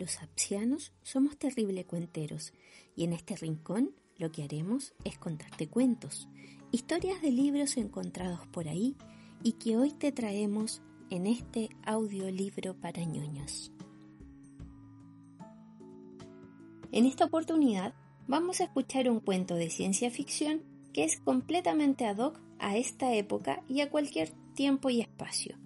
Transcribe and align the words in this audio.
Los 0.00 0.22
apsianos 0.22 0.94
somos 1.02 1.36
terrible 1.36 1.84
cuenteros 1.84 2.54
y 2.96 3.04
en 3.04 3.12
este 3.12 3.36
rincón 3.36 3.94
lo 4.16 4.32
que 4.32 4.42
haremos 4.42 4.94
es 5.04 5.18
contarte 5.18 5.68
cuentos, 5.68 6.26
historias 6.72 7.20
de 7.20 7.30
libros 7.30 7.76
encontrados 7.76 8.46
por 8.46 8.66
ahí 8.66 8.96
y 9.42 9.52
que 9.52 9.76
hoy 9.76 9.92
te 9.92 10.10
traemos 10.10 10.80
en 11.10 11.26
este 11.26 11.68
audiolibro 11.82 12.80
para 12.80 13.04
ñoños. 13.04 13.74
En 16.92 17.04
esta 17.04 17.26
oportunidad 17.26 17.92
vamos 18.26 18.62
a 18.62 18.64
escuchar 18.64 19.10
un 19.10 19.20
cuento 19.20 19.54
de 19.54 19.68
ciencia 19.68 20.10
ficción 20.10 20.62
que 20.94 21.04
es 21.04 21.20
completamente 21.20 22.06
ad 22.06 22.16
hoc 22.16 22.40
a 22.58 22.78
esta 22.78 23.12
época 23.12 23.62
y 23.68 23.82
a 23.82 23.90
cualquier 23.90 24.30
tiempo 24.54 24.88
y 24.88 25.02
espacio. 25.02 25.58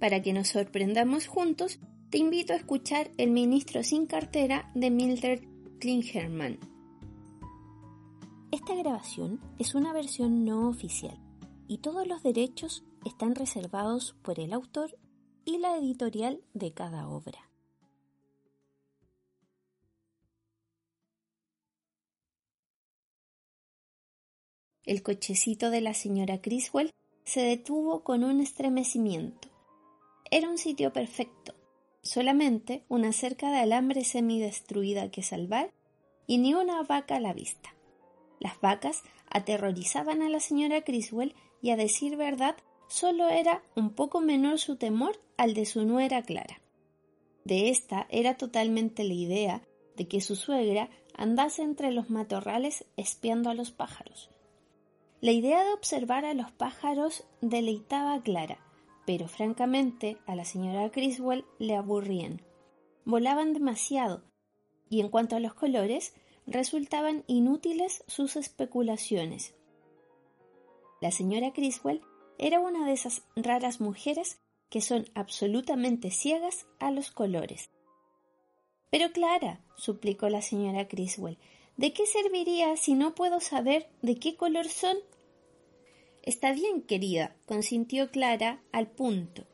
Para 0.00 0.20
que 0.20 0.32
nos 0.32 0.48
sorprendamos 0.48 1.28
juntos, 1.28 1.78
te 2.12 2.18
invito 2.18 2.52
a 2.52 2.56
escuchar 2.56 3.10
El 3.16 3.30
ministro 3.30 3.82
sin 3.82 4.04
cartera 4.04 4.70
de 4.74 4.90
Mildred 4.90 5.40
Klingerman. 5.80 6.58
Esta 8.50 8.74
grabación 8.74 9.40
es 9.58 9.74
una 9.74 9.94
versión 9.94 10.44
no 10.44 10.68
oficial 10.68 11.18
y 11.68 11.78
todos 11.78 12.06
los 12.06 12.22
derechos 12.22 12.84
están 13.06 13.34
reservados 13.34 14.14
por 14.20 14.40
el 14.40 14.52
autor 14.52 14.98
y 15.46 15.56
la 15.56 15.78
editorial 15.78 16.42
de 16.52 16.74
cada 16.74 17.08
obra. 17.08 17.50
El 24.84 25.02
cochecito 25.02 25.70
de 25.70 25.80
la 25.80 25.94
señora 25.94 26.42
Criswell 26.42 26.90
se 27.24 27.40
detuvo 27.40 28.04
con 28.04 28.22
un 28.22 28.42
estremecimiento. 28.42 29.48
Era 30.30 30.50
un 30.50 30.58
sitio 30.58 30.92
perfecto, 30.92 31.54
solamente 32.02 32.84
una 32.88 33.12
cerca 33.12 33.50
de 33.50 33.58
alambre 33.58 34.04
semidestruida 34.04 35.10
que 35.10 35.22
salvar 35.22 35.72
y 36.26 36.38
ni 36.38 36.54
una 36.54 36.82
vaca 36.82 37.16
a 37.16 37.20
la 37.20 37.32
vista. 37.32 37.74
Las 38.40 38.60
vacas 38.60 39.02
aterrorizaban 39.30 40.22
a 40.22 40.28
la 40.28 40.40
señora 40.40 40.82
Criswell 40.82 41.34
y 41.60 41.70
a 41.70 41.76
decir 41.76 42.16
verdad 42.16 42.56
solo 42.88 43.28
era 43.28 43.62
un 43.76 43.90
poco 43.90 44.20
menor 44.20 44.58
su 44.58 44.76
temor 44.76 45.20
al 45.36 45.54
de 45.54 45.64
su 45.64 45.84
nuera 45.84 46.22
Clara. 46.22 46.60
De 47.44 47.70
esta 47.70 48.06
era 48.10 48.36
totalmente 48.36 49.04
la 49.04 49.14
idea 49.14 49.62
de 49.96 50.08
que 50.08 50.20
su 50.20 50.36
suegra 50.36 50.90
andase 51.14 51.62
entre 51.62 51.92
los 51.92 52.10
matorrales 52.10 52.84
espiando 52.96 53.50
a 53.50 53.54
los 53.54 53.70
pájaros. 53.70 54.30
La 55.20 55.30
idea 55.30 55.62
de 55.64 55.72
observar 55.72 56.24
a 56.24 56.34
los 56.34 56.50
pájaros 56.50 57.24
deleitaba 57.40 58.14
a 58.14 58.22
Clara, 58.22 58.58
pero 59.06 59.28
francamente 59.28 60.18
a 60.26 60.36
la 60.36 60.44
señora 60.44 60.90
Criswell 60.90 61.44
le 61.58 61.76
aburrían. 61.76 62.42
Volaban 63.04 63.52
demasiado, 63.52 64.22
y 64.88 65.00
en 65.00 65.08
cuanto 65.08 65.36
a 65.36 65.40
los 65.40 65.54
colores, 65.54 66.14
resultaban 66.46 67.24
inútiles 67.26 68.04
sus 68.06 68.36
especulaciones. 68.36 69.54
La 71.00 71.10
señora 71.10 71.52
Criswell 71.52 72.02
era 72.38 72.60
una 72.60 72.86
de 72.86 72.92
esas 72.92 73.22
raras 73.36 73.80
mujeres 73.80 74.38
que 74.68 74.80
son 74.80 75.06
absolutamente 75.14 76.10
ciegas 76.10 76.66
a 76.78 76.90
los 76.90 77.10
colores. 77.10 77.70
Pero 78.90 79.12
Clara, 79.12 79.60
suplicó 79.76 80.28
la 80.28 80.42
señora 80.42 80.88
Criswell, 80.88 81.38
¿de 81.76 81.92
qué 81.92 82.06
serviría 82.06 82.76
si 82.76 82.94
no 82.94 83.14
puedo 83.14 83.40
saber 83.40 83.88
de 84.02 84.16
qué 84.16 84.36
color 84.36 84.68
son 84.68 84.96
Está 86.22 86.52
bien, 86.52 86.82
querida, 86.82 87.34
consintió 87.46 88.10
Clara 88.10 88.62
al 88.70 88.86
punto. 88.86 89.44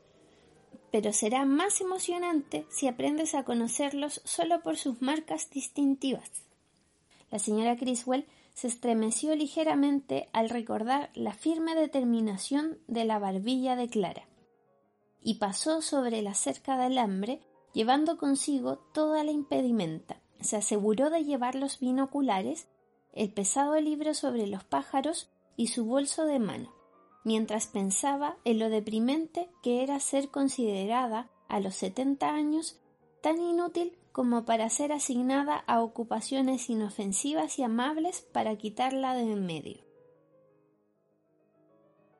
Pero 0.91 1.13
será 1.13 1.45
más 1.45 1.81
emocionante 1.81 2.65
si 2.69 2.87
aprendes 2.87 3.33
a 3.33 3.43
conocerlos 3.43 4.21
solo 4.23 4.61
por 4.61 4.77
sus 4.77 5.01
marcas 5.01 5.49
distintivas. 5.49 6.29
La 7.31 7.39
señora 7.39 7.75
Criswell 7.75 8.27
se 8.53 8.67
estremeció 8.67 9.35
ligeramente 9.35 10.29
al 10.31 10.49
recordar 10.49 11.09
la 11.13 11.33
firme 11.33 11.75
determinación 11.75 12.77
de 12.87 13.05
la 13.05 13.17
barbilla 13.17 13.75
de 13.75 13.87
Clara, 13.87 14.27
y 15.21 15.35
pasó 15.35 15.81
sobre 15.81 16.21
la 16.21 16.33
cerca 16.33 16.77
de 16.77 16.85
alambre, 16.85 17.39
llevando 17.73 18.17
consigo 18.17 18.77
toda 18.93 19.23
la 19.23 19.31
impedimenta. 19.31 20.21
Se 20.39 20.57
aseguró 20.57 21.09
de 21.09 21.23
llevar 21.23 21.55
los 21.55 21.79
binoculares, 21.79 22.67
el 23.13 23.31
pesado 23.31 23.79
libro 23.79 24.13
sobre 24.13 24.47
los 24.47 24.63
pájaros 24.63 25.29
y 25.55 25.67
su 25.67 25.85
bolso 25.85 26.25
de 26.25 26.39
mano, 26.39 26.73
mientras 27.23 27.67
pensaba 27.67 28.37
en 28.45 28.59
lo 28.59 28.69
deprimente 28.69 29.49
que 29.61 29.83
era 29.83 29.99
ser 29.99 30.29
considerada 30.29 31.29
a 31.47 31.59
los 31.59 31.75
setenta 31.75 32.29
años 32.29 32.79
tan 33.21 33.39
inútil 33.41 33.97
como 34.11 34.45
para 34.45 34.69
ser 34.69 34.91
asignada 34.91 35.55
a 35.55 35.81
ocupaciones 35.81 36.69
inofensivas 36.69 37.59
y 37.59 37.63
amables 37.63 38.21
para 38.33 38.57
quitarla 38.57 39.13
de 39.13 39.31
en 39.31 39.45
medio. 39.45 39.83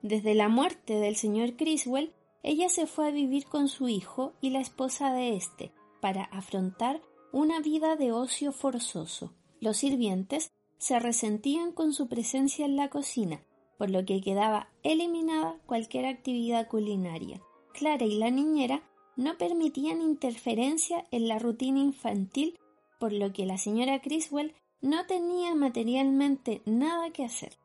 Desde 0.01 0.33
la 0.33 0.47
muerte 0.47 0.93
del 0.95 1.15
señor 1.15 1.55
Criswell, 1.57 2.13
ella 2.41 2.69
se 2.69 2.87
fue 2.87 3.07
a 3.07 3.11
vivir 3.11 3.45
con 3.45 3.67
su 3.67 3.89
hijo 3.89 4.33
y 4.39 4.51
la 4.51 4.61
esposa 4.61 5.11
de 5.11 5.35
éste, 5.35 5.73
para 5.99 6.23
afrontar 6.25 7.01
una 7.33 7.59
vida 7.59 7.95
de 7.95 8.13
ocio 8.13 8.53
forzoso. 8.53 9.33
Los 9.59 9.77
sirvientes 9.77 10.51
se 10.79 10.97
resentían 10.97 11.73
con 11.73 11.93
su 11.93 12.07
presencia 12.07 12.65
en 12.65 12.77
la 12.77 12.89
cocina, 12.89 13.43
por 13.77 13.89
lo 13.89 14.05
que 14.05 14.21
quedaba 14.21 14.69
eliminada 14.81 15.59
cualquier 15.65 16.05
actividad 16.05 16.67
culinaria. 16.67 17.41
Clara 17.73 18.05
y 18.05 18.17
la 18.17 18.31
niñera 18.31 18.81
no 19.17 19.37
permitían 19.37 20.01
interferencia 20.01 21.05
en 21.11 21.27
la 21.27 21.37
rutina 21.37 21.79
infantil, 21.79 22.57
por 22.97 23.11
lo 23.11 23.33
que 23.33 23.45
la 23.45 23.57
señora 23.57 24.01
Criswell 24.01 24.55
no 24.81 25.05
tenía 25.05 25.53
materialmente 25.53 26.61
nada 26.65 27.11
que 27.11 27.25
hacer. 27.25 27.57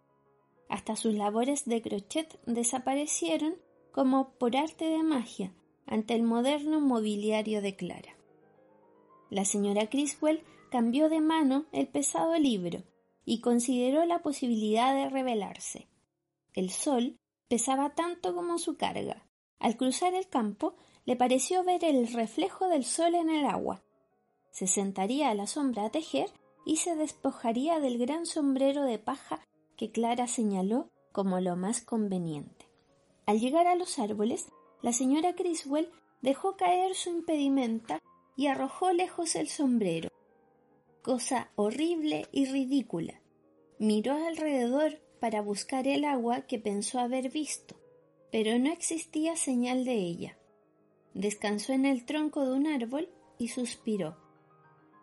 Hasta 0.69 0.97
sus 0.97 1.15
labores 1.15 1.67
de 1.67 1.83
crochet 1.83 2.41
desaparecieron 2.47 3.55
como 3.93 4.31
por 4.31 4.57
arte 4.57 4.87
de 4.87 5.05
magia 5.05 5.55
ante 5.87 6.15
el 6.15 6.25
moderno 6.25 6.81
mobiliario 6.81 7.63
de 7.63 7.77
Clara. 7.77 8.17
La 9.31 9.45
señora 9.45 9.89
Criswell 9.89 10.43
cambió 10.71 11.09
de 11.09 11.21
mano 11.21 11.67
el 11.71 11.87
pesado 11.87 12.37
libro 12.39 12.83
y 13.25 13.41
consideró 13.41 14.05
la 14.05 14.21
posibilidad 14.21 14.95
de 14.95 15.09
rebelarse. 15.09 15.89
El 16.53 16.71
sol 16.71 17.19
pesaba 17.49 17.95
tanto 17.95 18.35
como 18.35 18.59
su 18.59 18.77
carga. 18.77 19.27
Al 19.59 19.77
cruzar 19.77 20.15
el 20.15 20.29
campo 20.29 20.77
le 21.05 21.17
pareció 21.17 21.65
ver 21.65 21.85
el 21.85 22.13
reflejo 22.13 22.69
del 22.69 22.85
sol 22.85 23.15
en 23.15 23.31
el 23.31 23.47
agua. 23.47 23.83
Se 24.51 24.67
sentaría 24.67 25.31
a 25.31 25.35
la 25.35 25.47
sombra 25.47 25.87
a 25.87 25.91
tejer 25.91 26.31
y 26.65 26.77
se 26.77 26.97
despojaría 26.97 27.81
del 27.81 27.99
gran 27.99 28.27
sombrero 28.27 28.85
de 28.85 28.99
paja 28.99 29.41
que 29.77 29.91
Clara 29.91 30.27
señaló 30.27 30.91
como 31.13 31.41
lo 31.41 31.57
más 31.57 31.81
conveniente. 31.81 32.67
Al 33.27 33.41
llegar 33.41 33.67
a 33.67 33.75
los 33.75 33.99
árboles, 33.99 34.47
la 34.83 34.93
señora 34.93 35.35
Criswell 35.35 35.91
dejó 36.21 36.57
caer 36.57 36.95
su 36.95 37.11
impedimenta 37.11 38.01
y 38.37 38.47
arrojó 38.47 38.93
lejos 38.93 39.35
el 39.37 39.49
sombrero 39.49 40.11
cosa 41.05 41.51
horrible 41.55 42.27
y 42.33 42.47
ridícula. 42.47 43.21
Miró 43.79 44.15
alrededor 44.15 45.03
para 45.21 45.43
buscar 45.43 45.87
el 45.87 46.03
agua 46.07 46.47
que 46.47 46.59
pensó 46.59 46.99
haber 46.99 47.31
visto, 47.31 47.77
pero 48.33 48.59
no 48.59 48.73
existía 48.73 49.37
señal 49.37 49.85
de 49.85 49.97
ella. 49.97 50.39
Descansó 51.13 51.75
en 51.75 51.85
el 51.85 52.07
tronco 52.07 52.47
de 52.47 52.53
un 52.55 52.67
árbol 52.67 53.11
y 53.39 53.49
suspiró. 53.49 54.17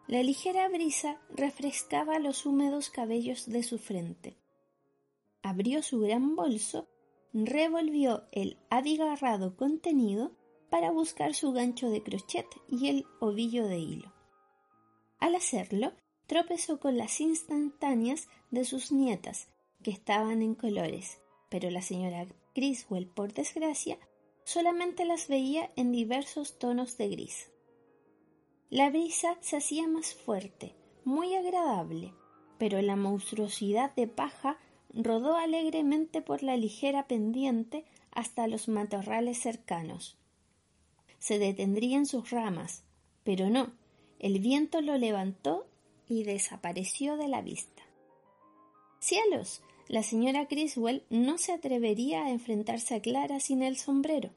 La 0.08 0.24
ligera 0.24 0.68
brisa 0.70 1.22
refrescaba 1.30 2.18
los 2.18 2.48
húmedos 2.48 2.90
cabellos 2.90 3.48
de 3.48 3.62
su 3.62 3.78
frente. 3.78 4.40
Abrió 5.44 5.84
su 5.84 6.00
gran 6.00 6.36
bolso, 6.36 6.88
revolvió 7.32 8.24
el 8.32 8.58
abigarrado 8.72 9.56
contenido 9.56 10.32
para 10.72 10.90
buscar 10.90 11.36
su 11.36 11.52
gancho 11.52 11.92
de 11.92 12.02
crochet 12.02 12.48
y 12.68 12.88
el 12.90 13.06
ovillo 13.20 13.68
de 13.68 13.78
hilo. 13.78 14.21
Al 15.22 15.36
hacerlo, 15.36 15.94
tropezó 16.26 16.80
con 16.80 16.98
las 16.98 17.22
instantáneas 17.22 18.28
de 18.50 18.66
sus 18.66 18.92
nietas, 18.92 19.48
que 19.84 19.92
estaban 19.92 20.42
en 20.42 20.56
colores, 20.56 21.22
pero 21.50 21.70
la 21.70 21.82
señora 21.82 22.28
Griswell, 22.56 23.08
por 23.08 23.34
desgracia, 23.34 24.00
solamente 24.44 25.06
las 25.06 25.28
veía 25.28 25.72
en 25.76 25.92
diversos 25.92 26.58
tonos 26.58 26.98
de 26.98 27.10
gris. 27.10 27.52
La 28.70 28.90
brisa 28.90 29.38
se 29.42 29.58
hacía 29.58 29.88
más 29.88 30.16
fuerte, 30.16 30.76
muy 31.06 31.36
agradable, 31.36 32.14
pero 32.58 32.82
la 32.82 32.96
monstruosidad 32.96 33.94
de 33.96 34.08
paja 34.08 34.58
rodó 34.94 35.36
alegremente 35.36 36.22
por 36.22 36.42
la 36.42 36.58
ligera 36.58 37.08
pendiente 37.08 37.86
hasta 38.12 38.48
los 38.48 38.68
matorrales 38.68 39.38
cercanos. 39.40 40.18
Se 41.20 41.38
detendría 41.38 41.98
en 41.98 42.08
sus 42.08 42.32
ramas, 42.32 42.84
pero 43.24 43.50
no, 43.50 43.72
el 44.22 44.40
viento 44.40 44.82
lo 44.82 44.98
levantó 44.98 45.66
y 46.08 46.24
desapareció 46.24 47.18
de 47.18 47.28
la 47.28 47.42
vista. 47.42 47.82
¡Cielos! 49.00 49.64
La 49.88 50.04
señora 50.04 50.48
Criswell 50.48 51.04
no 51.10 51.40
se 51.40 51.52
atrevería 51.52 52.26
a 52.26 52.30
enfrentarse 52.30 52.94
a 52.94 53.02
Clara 53.02 53.40
sin 53.40 53.64
el 53.64 53.78
sombrero. 53.78 54.30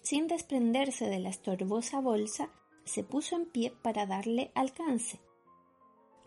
Sin 0.00 0.28
desprenderse 0.28 1.06
de 1.06 1.18
la 1.18 1.28
estorbosa 1.30 2.00
bolsa, 2.00 2.50
se 2.84 3.02
puso 3.02 3.34
en 3.34 3.46
pie 3.46 3.72
para 3.82 4.06
darle 4.06 4.52
alcance. 4.54 5.18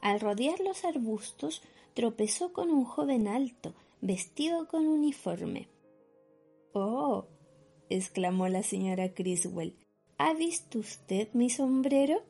Al 0.02 0.20
rodear 0.20 0.60
los 0.60 0.84
arbustos, 0.84 1.62
tropezó 1.94 2.52
con 2.52 2.70
un 2.70 2.84
joven 2.84 3.30
alto, 3.30 3.76
vestido 4.02 4.68
con 4.68 4.88
uniforme. 4.88 5.70
Oh. 6.74 7.28
exclamó 7.90 8.50
la 8.50 8.62
señora 8.62 9.14
Criswell. 9.14 9.74
¿Ha 10.18 10.34
visto 10.34 10.80
usted 10.80 11.30
mi 11.32 11.50
sombrero? 11.50 12.22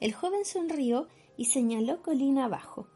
El 0.00 0.12
joven 0.12 0.44
sonrió 0.44 1.08
y 1.36 1.46
señaló 1.46 2.02
colina 2.02 2.46
abajo. 2.46 2.88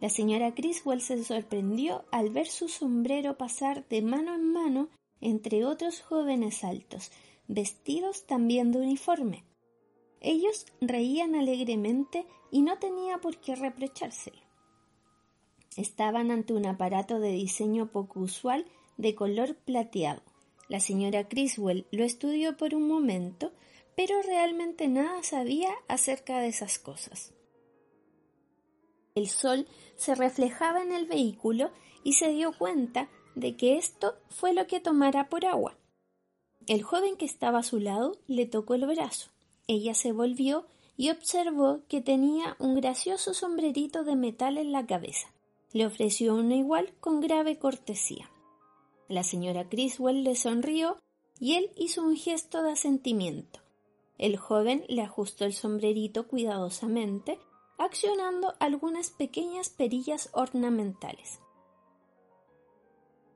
La 0.00 0.10
señora 0.10 0.54
Criswell 0.54 1.00
se 1.00 1.22
sorprendió 1.24 2.04
al 2.10 2.30
ver 2.30 2.46
su 2.46 2.68
sombrero 2.68 3.38
pasar 3.38 3.86
de 3.88 4.02
mano 4.02 4.34
en 4.34 4.52
mano 4.52 4.88
entre 5.20 5.64
otros 5.64 6.02
jóvenes 6.02 6.62
altos, 6.64 7.10
vestidos 7.48 8.26
también 8.26 8.72
de 8.72 8.80
uniforme. 8.80 9.44
Ellos 10.20 10.66
reían 10.80 11.34
alegremente 11.34 12.26
y 12.50 12.62
no 12.62 12.78
tenía 12.78 13.18
por 13.18 13.38
qué 13.38 13.54
reprochárselo. 13.54 14.40
Estaban 15.76 16.30
ante 16.30 16.54
un 16.54 16.66
aparato 16.66 17.20
de 17.20 17.32
diseño 17.32 17.90
poco 17.90 18.20
usual 18.20 18.66
de 18.96 19.14
color 19.14 19.56
plateado. 19.56 20.22
La 20.68 20.80
señora 20.80 21.28
Criswell 21.28 21.86
lo 21.92 22.04
estudió 22.04 22.56
por 22.56 22.74
un 22.74 22.88
momento, 22.88 23.52
pero 23.96 24.22
realmente 24.22 24.88
nada 24.88 25.22
sabía 25.22 25.70
acerca 25.88 26.38
de 26.38 26.48
esas 26.48 26.78
cosas. 26.78 27.32
El 29.16 29.28
sol 29.28 29.66
se 29.96 30.14
reflejaba 30.14 30.82
en 30.82 30.92
el 30.92 31.06
vehículo 31.06 31.70
y 32.04 32.12
se 32.12 32.28
dio 32.28 32.52
cuenta 32.52 33.08
de 33.34 33.56
que 33.56 33.78
esto 33.78 34.14
fue 34.28 34.52
lo 34.52 34.66
que 34.66 34.78
tomara 34.78 35.28
por 35.28 35.46
agua. 35.46 35.76
El 36.66 36.82
joven 36.82 37.16
que 37.16 37.24
estaba 37.24 37.60
a 37.60 37.62
su 37.62 37.80
lado 37.80 38.18
le 38.26 38.46
tocó 38.46 38.74
el 38.74 38.86
brazo. 38.86 39.30
Ella 39.66 39.94
se 39.94 40.12
volvió 40.12 40.66
y 40.96 41.10
observó 41.10 41.80
que 41.88 42.00
tenía 42.00 42.56
un 42.58 42.74
gracioso 42.74 43.34
sombrerito 43.34 44.04
de 44.04 44.16
metal 44.16 44.58
en 44.58 44.72
la 44.72 44.86
cabeza. 44.86 45.32
Le 45.72 45.86
ofreció 45.86 46.34
uno 46.34 46.54
igual 46.54 46.92
con 47.00 47.20
grave 47.20 47.58
cortesía. 47.58 48.30
La 49.08 49.22
señora 49.22 49.68
Criswell 49.68 50.24
le 50.24 50.36
sonrió 50.36 50.98
y 51.38 51.54
él 51.54 51.70
hizo 51.76 52.02
un 52.02 52.16
gesto 52.16 52.62
de 52.62 52.72
asentimiento. 52.72 53.65
El 54.18 54.36
joven 54.36 54.84
le 54.88 55.02
ajustó 55.02 55.44
el 55.44 55.52
sombrerito 55.52 56.26
cuidadosamente 56.26 57.38
accionando 57.78 58.54
algunas 58.58 59.10
pequeñas 59.10 59.68
perillas 59.68 60.30
ornamentales. 60.32 61.40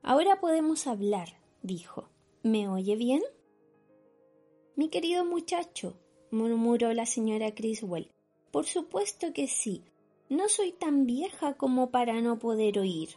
Ahora 0.01 0.39
podemos 0.39 0.87
hablar, 0.87 1.37
dijo. 1.61 2.09
¿Me 2.43 2.67
oye 2.67 2.95
bien? 2.95 3.21
Mi 4.75 4.89
querido 4.89 5.23
muchacho, 5.23 5.93
murmuró 6.31 6.91
la 6.93 7.05
señora 7.05 7.53
Criswell. 7.53 8.09
Por 8.51 8.65
supuesto 8.65 9.31
que 9.33 9.47
sí. 9.47 9.83
No 10.27 10.49
soy 10.49 10.71
tan 10.71 11.05
vieja 11.05 11.53
como 11.55 11.91
para 11.91 12.19
no 12.21 12.39
poder 12.39 12.79
oír. 12.79 13.09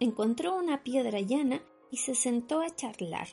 Encontró 0.00 0.56
una 0.56 0.82
piedra 0.82 1.20
llana 1.20 1.62
y 1.90 1.98
se 1.98 2.16
sentó 2.16 2.60
a 2.60 2.74
charlar. 2.74 3.28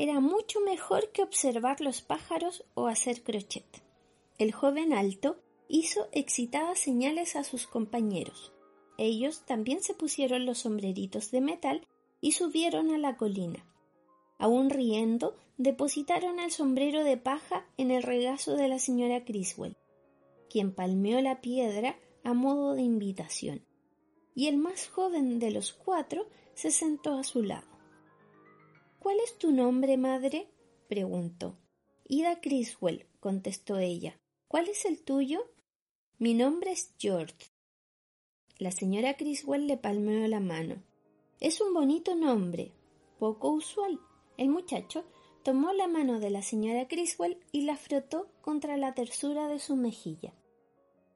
Era 0.00 0.20
mucho 0.20 0.60
mejor 0.60 1.10
que 1.10 1.24
observar 1.24 1.80
los 1.80 2.02
pájaros 2.02 2.64
o 2.74 2.86
hacer 2.86 3.24
crochet. 3.24 3.82
El 4.38 4.52
joven 4.52 4.92
alto 4.92 5.40
hizo 5.68 6.08
excitadas 6.12 6.78
señales 6.78 7.34
a 7.34 7.42
sus 7.42 7.66
compañeros. 7.66 8.52
Ellos 8.96 9.44
también 9.44 9.82
se 9.82 9.94
pusieron 9.94 10.46
los 10.46 10.58
sombreritos 10.58 11.32
de 11.32 11.40
metal 11.40 11.84
y 12.20 12.32
subieron 12.32 12.92
a 12.92 12.98
la 12.98 13.16
colina. 13.16 13.66
Aún 14.38 14.70
riendo, 14.70 15.36
depositaron 15.56 16.38
el 16.38 16.52
sombrero 16.52 17.02
de 17.02 17.16
paja 17.16 17.66
en 17.76 17.90
el 17.90 18.04
regazo 18.04 18.54
de 18.54 18.68
la 18.68 18.78
señora 18.78 19.24
Criswell, 19.24 19.76
quien 20.48 20.72
palmeó 20.72 21.20
la 21.20 21.40
piedra 21.40 21.98
a 22.22 22.34
modo 22.34 22.74
de 22.74 22.82
invitación, 22.82 23.64
y 24.36 24.46
el 24.46 24.58
más 24.58 24.86
joven 24.86 25.40
de 25.40 25.50
los 25.50 25.72
cuatro 25.72 26.28
se 26.54 26.70
sentó 26.70 27.18
a 27.18 27.24
su 27.24 27.42
lado. 27.42 27.77
¿Cuál 28.98 29.20
es 29.20 29.38
tu 29.38 29.52
nombre, 29.52 29.96
madre? 29.96 30.48
preguntó. 30.88 31.56
Ida 32.04 32.40
Criswell, 32.40 33.06
contestó 33.20 33.78
ella. 33.78 34.18
¿Cuál 34.48 34.68
es 34.68 34.84
el 34.84 35.02
tuyo? 35.02 35.44
Mi 36.18 36.34
nombre 36.34 36.72
es 36.72 36.94
George. 36.98 37.52
La 38.58 38.72
señora 38.72 39.16
Criswell 39.16 39.66
le 39.66 39.76
palmeó 39.76 40.26
la 40.26 40.40
mano. 40.40 40.82
Es 41.38 41.60
un 41.60 41.72
bonito 41.74 42.16
nombre, 42.16 42.72
poco 43.18 43.50
usual. 43.50 44.00
El 44.36 44.48
muchacho 44.48 45.04
tomó 45.44 45.72
la 45.72 45.86
mano 45.86 46.18
de 46.18 46.30
la 46.30 46.42
señora 46.42 46.88
Criswell 46.88 47.38
y 47.52 47.62
la 47.62 47.76
frotó 47.76 48.28
contra 48.40 48.76
la 48.76 48.94
tersura 48.94 49.46
de 49.46 49.60
su 49.60 49.76
mejilla. 49.76 50.34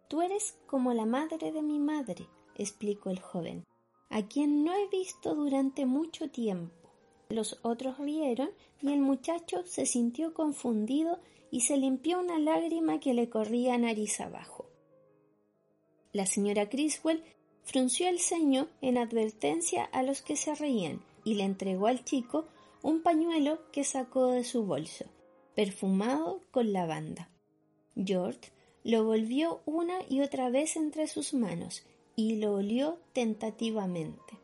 Tú 0.08 0.22
eres 0.22 0.56
como 0.66 0.92
la 0.92 1.06
madre 1.06 1.50
de 1.50 1.62
mi 1.62 1.80
madre, 1.80 2.28
explicó 2.54 3.10
el 3.10 3.18
joven, 3.18 3.64
a 4.08 4.22
quien 4.28 4.62
no 4.62 4.72
he 4.74 4.88
visto 4.88 5.34
durante 5.34 5.86
mucho 5.86 6.30
tiempo. 6.30 6.81
Los 7.32 7.58
otros 7.62 7.96
rieron 7.96 8.50
y 8.82 8.92
el 8.92 9.00
muchacho 9.00 9.62
se 9.64 9.86
sintió 9.86 10.34
confundido 10.34 11.18
y 11.50 11.62
se 11.62 11.78
limpió 11.78 12.20
una 12.20 12.38
lágrima 12.38 13.00
que 13.00 13.14
le 13.14 13.30
corría 13.30 13.78
nariz 13.78 14.20
abajo. 14.20 14.66
La 16.12 16.26
señora 16.26 16.68
Criswell 16.68 17.24
frunció 17.64 18.10
el 18.10 18.18
ceño 18.18 18.68
en 18.82 18.98
advertencia 18.98 19.82
a 19.82 20.02
los 20.02 20.20
que 20.20 20.36
se 20.36 20.54
reían 20.54 21.00
y 21.24 21.36
le 21.36 21.44
entregó 21.44 21.86
al 21.86 22.04
chico 22.04 22.44
un 22.82 23.00
pañuelo 23.00 23.60
que 23.72 23.84
sacó 23.84 24.26
de 24.26 24.44
su 24.44 24.66
bolso, 24.66 25.06
perfumado 25.54 26.42
con 26.50 26.74
lavanda. 26.74 27.30
George 27.96 28.52
lo 28.84 29.04
volvió 29.04 29.62
una 29.64 30.00
y 30.06 30.20
otra 30.20 30.50
vez 30.50 30.76
entre 30.76 31.06
sus 31.06 31.32
manos 31.32 31.82
y 32.14 32.36
lo 32.36 32.52
olió 32.52 32.98
tentativamente. 33.14 34.41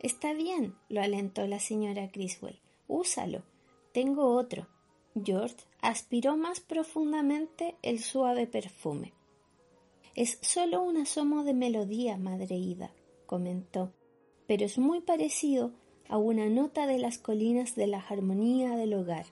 Está 0.00 0.32
bien, 0.32 0.74
lo 0.88 1.02
alentó 1.02 1.46
la 1.46 1.60
señora 1.60 2.10
Criswell. 2.10 2.58
Úsalo. 2.88 3.42
Tengo 3.92 4.34
otro. 4.34 4.66
George 5.14 5.56
aspiró 5.82 6.38
más 6.38 6.60
profundamente 6.60 7.76
el 7.82 8.00
suave 8.00 8.46
perfume. 8.46 9.12
Es 10.14 10.38
solo 10.40 10.82
un 10.82 10.96
asomo 10.96 11.44
de 11.44 11.52
melodía, 11.52 12.16
madre 12.16 12.56
Ida, 12.56 12.92
comentó, 13.26 13.92
pero 14.46 14.64
es 14.64 14.78
muy 14.78 15.00
parecido 15.02 15.72
a 16.08 16.16
una 16.16 16.48
nota 16.48 16.86
de 16.86 16.98
las 16.98 17.18
colinas 17.18 17.74
de 17.74 17.86
la 17.86 17.98
armonía 17.98 18.76
del 18.76 18.94
hogar. 18.94 19.26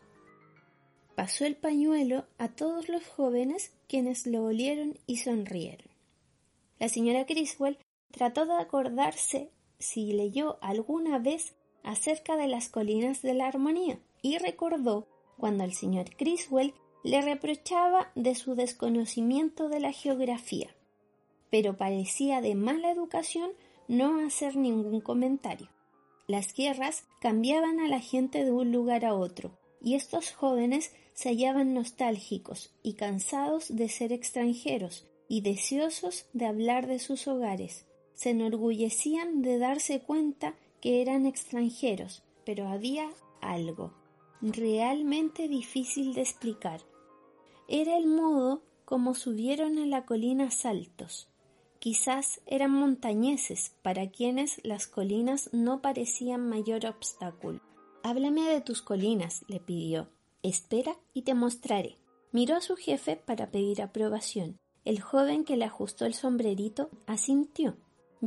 Pasó 1.15 1.47
el 1.47 1.57
pañuelo 1.57 2.27
a 2.37 2.49
todos 2.49 2.89
los 2.91 3.07
jóvenes 3.07 3.73
quienes 3.89 4.27
lo 4.27 4.45
olieron 4.45 4.99
y 5.07 5.17
sonrieron. 5.17 5.89
La 6.79 6.89
señora 6.89 7.25
Criswell 7.25 7.79
trató 8.13 8.45
de 8.47 8.55
acordarse 8.55 9.51
si 9.79 10.13
leyó 10.13 10.59
alguna 10.61 11.19
vez 11.19 11.55
acerca 11.83 12.37
de 12.37 12.49
las 12.49 12.69
colinas 12.69 13.23
de 13.23 13.35
la 13.35 13.47
armonía 13.47 13.99
y 14.23 14.39
recordó 14.39 15.07
cuando 15.37 15.65
el 15.65 15.73
señor 15.73 16.17
Criswell 16.17 16.75
le 17.05 17.23
reprochaba 17.23 18.11
de 18.15 18.35
su 18.35 18.55
desconocimiento 18.55 19.69
de 19.69 19.81
la 19.81 19.93
geografía, 19.93 20.75
pero 21.51 21.77
parecía 21.77 22.41
de 22.41 22.55
mala 22.55 22.91
educación 22.91 23.53
no 23.87 24.25
hacer 24.27 24.57
ningún 24.57 25.01
comentario. 25.01 25.69
Las 26.27 26.53
guerras 26.53 27.05
cambiaban 27.21 27.81
a 27.81 27.89
la 27.89 28.01
gente 28.01 28.45
de 28.45 28.51
un 28.53 28.71
lugar 28.71 29.05
a 29.07 29.15
otro, 29.15 29.59
y 29.81 29.95
estos 29.95 30.33
jóvenes 30.33 30.93
se 31.15 31.31
hallaban 31.31 31.73
nostálgicos 31.73 32.75
y 32.83 32.95
cansados 32.95 33.75
de 33.75 33.89
ser 33.89 34.13
extranjeros 34.13 35.07
y 35.29 35.41
deseosos 35.41 36.27
de 36.33 36.47
hablar 36.47 36.87
de 36.87 36.99
sus 36.99 37.27
hogares. 37.29 37.88
Se 38.19 38.31
enorgullecían 38.31 39.43
de 39.43 39.59
darse 39.59 40.01
cuenta 40.01 40.57
que 40.81 41.03
eran 41.03 41.25
extranjeros, 41.25 42.25
pero 42.45 42.67
había 42.67 43.09
algo 43.41 43.95
realmente 44.43 45.47
difícil 45.47 46.15
de 46.15 46.23
explicar. 46.23 46.81
Era 47.69 47.97
el 47.97 48.09
modo 48.09 48.65
como 48.85 49.15
subieron 49.15 49.79
a 49.79 49.87
la 49.87 50.05
colina 50.05 50.51
saltos. 50.51 51.29
Quizás 51.79 52.41
eran 52.47 52.73
montañeses 52.73 53.77
para 53.83 54.11
quienes 54.11 54.61
las 54.65 54.89
colinas 54.89 55.49
no 55.53 55.81
parecían 55.81 56.49
mayor 56.49 56.87
obstáculo. 56.87 57.61
Háblame 58.03 58.49
de 58.49 58.61
tus 58.63 58.83
colinas, 58.83 59.45
le 59.47 59.61
pidió. 59.61 60.09
Espera 60.43 60.99
y 61.15 61.23
te 61.23 61.35
mostraré. 61.35 61.99
Miró 62.33 62.57
a 62.57 62.63
su 62.63 62.75
jefe 62.75 63.15
para 63.15 63.53
pedir 63.53 63.81
aprobación. 63.81 64.59
El 64.85 65.01
joven 65.01 65.45
que 65.45 65.57
le 65.57 65.67
ajustó 65.67 66.05
el 66.05 66.15
sombrerito 66.15 66.91
asintió. 67.07 67.77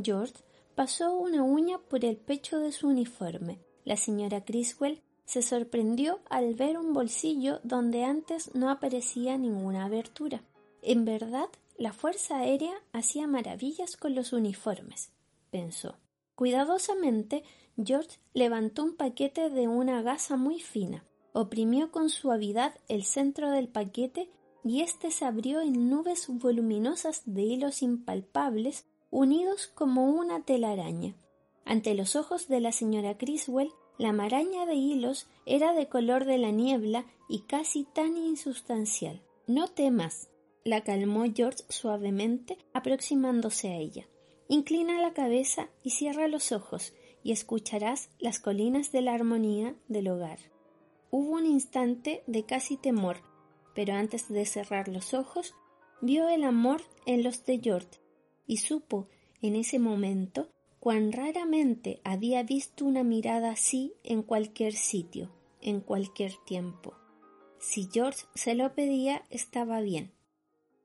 George 0.00 0.34
pasó 0.74 1.14
una 1.14 1.42
uña 1.42 1.78
por 1.78 2.04
el 2.04 2.16
pecho 2.16 2.58
de 2.58 2.72
su 2.72 2.88
uniforme. 2.88 3.58
La 3.84 3.96
señora 3.96 4.44
Criswell 4.44 5.02
se 5.24 5.42
sorprendió 5.42 6.20
al 6.28 6.54
ver 6.54 6.78
un 6.78 6.92
bolsillo 6.92 7.60
donde 7.62 8.04
antes 8.04 8.54
no 8.54 8.70
aparecía 8.70 9.38
ninguna 9.38 9.84
abertura. 9.84 10.42
En 10.82 11.04
verdad, 11.04 11.48
la 11.78 11.92
Fuerza 11.92 12.38
Aérea 12.38 12.74
hacía 12.92 13.26
maravillas 13.26 13.96
con 13.96 14.14
los 14.14 14.32
uniformes, 14.32 15.10
pensó. 15.50 15.96
Cuidadosamente, 16.34 17.44
George 17.82 18.18
levantó 18.34 18.84
un 18.84 18.96
paquete 18.96 19.48
de 19.50 19.68
una 19.68 20.02
gasa 20.02 20.36
muy 20.36 20.60
fina, 20.60 21.04
oprimió 21.32 21.90
con 21.90 22.10
suavidad 22.10 22.74
el 22.88 23.04
centro 23.04 23.50
del 23.50 23.68
paquete 23.68 24.30
y 24.64 24.82
éste 24.82 25.10
se 25.10 25.24
abrió 25.24 25.60
en 25.60 25.88
nubes 25.88 26.26
voluminosas 26.28 27.22
de 27.26 27.42
hilos 27.42 27.82
impalpables 27.82 28.86
unidos 29.12 29.68
como 29.68 30.06
una 30.06 30.42
telaraña. 30.42 31.14
Ante 31.66 31.94
los 31.94 32.16
ojos 32.16 32.48
de 32.48 32.60
la 32.60 32.72
señora 32.72 33.18
Criswell, 33.18 33.70
la 33.98 34.12
maraña 34.12 34.64
de 34.64 34.74
hilos 34.74 35.28
era 35.44 35.74
de 35.74 35.86
color 35.86 36.24
de 36.24 36.38
la 36.38 36.50
niebla 36.50 37.04
y 37.28 37.42
casi 37.42 37.84
tan 37.84 38.16
insustancial. 38.16 39.22
No 39.46 39.68
temas, 39.68 40.30
la 40.64 40.82
calmó 40.82 41.24
George 41.32 41.62
suavemente, 41.68 42.56
aproximándose 42.72 43.68
a 43.68 43.76
ella. 43.76 44.08
Inclina 44.48 45.00
la 45.00 45.12
cabeza 45.12 45.68
y 45.82 45.90
cierra 45.90 46.26
los 46.26 46.50
ojos, 46.50 46.94
y 47.22 47.32
escucharás 47.32 48.08
las 48.18 48.40
colinas 48.40 48.92
de 48.92 49.02
la 49.02 49.12
armonía 49.12 49.76
del 49.88 50.08
hogar. 50.08 50.38
Hubo 51.10 51.32
un 51.32 51.44
instante 51.44 52.24
de 52.26 52.44
casi 52.44 52.78
temor, 52.78 53.18
pero 53.74 53.92
antes 53.92 54.28
de 54.28 54.46
cerrar 54.46 54.88
los 54.88 55.12
ojos, 55.12 55.54
vio 56.00 56.28
el 56.30 56.44
amor 56.44 56.80
en 57.04 57.22
los 57.22 57.44
de 57.44 57.60
George, 57.62 58.01
y 58.46 58.58
supo 58.58 59.08
en 59.40 59.56
ese 59.56 59.78
momento 59.78 60.48
cuán 60.80 61.12
raramente 61.12 62.00
había 62.04 62.42
visto 62.42 62.84
una 62.84 63.04
mirada 63.04 63.52
así 63.52 63.94
en 64.02 64.22
cualquier 64.22 64.74
sitio, 64.74 65.30
en 65.60 65.80
cualquier 65.80 66.32
tiempo. 66.44 66.94
Si 67.60 67.88
George 67.92 68.24
se 68.34 68.54
lo 68.54 68.74
pedía, 68.74 69.24
estaba 69.30 69.80
bien. 69.80 70.12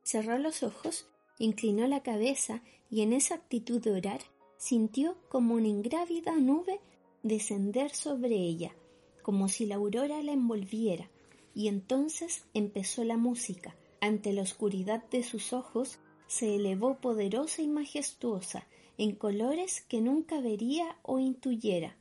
Cerró 0.04 0.38
los 0.38 0.62
ojos, 0.62 1.08
inclinó 1.40 1.88
la 1.88 2.04
cabeza 2.04 2.62
y 2.90 3.02
en 3.02 3.14
esa 3.14 3.36
actitud 3.36 3.82
de 3.82 3.92
orar 3.92 4.22
sintió 4.58 5.18
como 5.30 5.56
una 5.56 5.68
ingrávida 5.68 6.36
nube 6.36 6.80
descender 7.24 7.94
sobre 7.94 8.36
ella, 8.36 8.76
como 9.24 9.48
si 9.50 9.66
la 9.66 9.76
aurora 9.76 10.22
la 10.22 10.32
envolviera, 10.32 11.10
y 11.54 11.68
entonces 11.68 12.46
empezó 12.54 13.04
la 13.04 13.18
música. 13.18 13.76
Ante 14.00 14.32
la 14.32 14.44
oscuridad 14.44 15.04
de 15.10 15.24
sus 15.24 15.54
ojos 15.54 15.98
se 16.28 16.56
elevó 16.56 16.98
poderosa 16.98 17.62
y 17.62 17.68
majestuosa, 17.68 18.68
en 18.98 19.16
colores 19.16 19.82
que 19.82 20.02
nunca 20.02 20.42
vería 20.42 20.98
o 21.04 21.20
intuyera. 21.20 21.98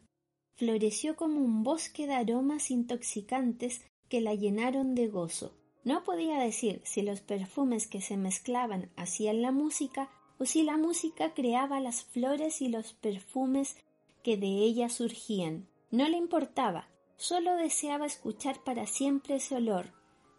Floreció 0.55 1.17
como 1.17 1.41
un 1.41 1.63
bosque 1.63 2.07
de 2.07 2.15
aromas 2.15 2.71
intoxicantes 2.71 3.83
que 4.09 4.21
la 4.21 4.35
llenaron 4.35 4.95
de 4.95 5.09
gozo. 5.09 5.53
No 5.85 6.03
podía 6.03 6.39
decir 6.39 6.81
si 6.85 7.03
los 7.03 7.21
perfumes 7.21 7.87
que 7.87 8.01
se 8.01 8.17
mezclaban 8.17 8.91
hacían 8.97 9.43
la 9.43 9.53
música 9.53 10.11
o 10.39 10.45
si 10.45 10.63
la 10.63 10.77
música 10.77 11.35
creaba 11.35 11.81
las 11.81 12.05
flores 12.05 12.61
y 12.61 12.69
los 12.69 12.95
perfumes 12.95 13.77
que 14.23 14.37
de 14.37 14.49
ella 14.49 14.89
surgían. 14.89 15.69
No 15.91 16.09
le 16.09 16.17
importaba, 16.17 16.89
solo 17.17 17.55
deseaba 17.57 18.07
escuchar 18.07 18.65
para 18.65 18.87
siempre 18.87 19.37
ese 19.37 19.57
olor, 19.57 19.93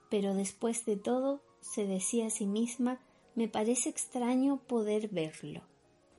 pero 0.10 0.34
después 0.34 0.86
de 0.86 0.98
todo 0.98 1.42
se 1.62 1.86
decía 1.86 2.28
a 2.28 2.30
sí 2.30 2.46
misma 2.46 3.00
me 3.38 3.48
parece 3.48 3.90
extraño 3.90 4.58
poder 4.66 5.10
verlo. 5.10 5.62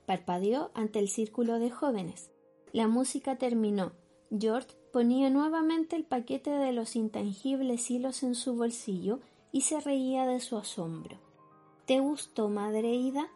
Parpadeó 0.05 0.71
ante 0.73 0.99
el 0.99 1.09
círculo 1.09 1.59
de 1.59 1.69
jóvenes. 1.69 2.31
La 2.71 2.87
música 2.87 3.37
terminó. 3.37 3.91
George 4.31 4.69
ponía 4.93 5.29
nuevamente 5.29 5.97
el 5.97 6.05
paquete 6.05 6.49
de 6.49 6.71
los 6.71 6.95
intangibles 6.95 7.91
hilos 7.91 8.23
en 8.23 8.35
su 8.35 8.55
bolsillo 8.55 9.19
y 9.51 9.61
se 9.61 9.81
reía 9.81 10.25
de 10.25 10.39
su 10.39 10.55
asombro. 10.55 11.17
¿Te 11.85 11.99
gustó, 11.99 12.47
madre 12.47 12.93
Ida? 12.93 13.27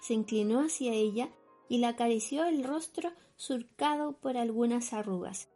Se 0.00 0.14
inclinó 0.14 0.58
hacia 0.58 0.92
ella 0.92 1.28
y 1.68 1.78
la 1.78 1.90
acarició 1.90 2.44
el 2.44 2.64
rostro 2.64 3.12
surcado 3.36 4.14
por 4.14 4.36
algunas 4.36 4.92
arrugas, 4.92 5.48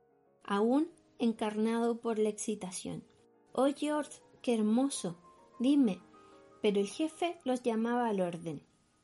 aún 0.44 0.88
encarnado 1.18 1.98
por 2.00 2.20
la 2.20 2.28
excitación. 2.28 3.02
Oh, 3.50 3.66
George, 3.74 4.20
qué 4.40 4.54
hermoso. 4.54 5.16
Dime. 5.58 6.00
Pero 6.62 6.80
el 6.80 6.86
jefe 6.86 7.36
los 7.44 7.62
llamaba 7.62 8.08
al 8.08 8.20
orden. 8.20 8.62